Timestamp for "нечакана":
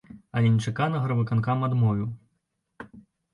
0.53-1.01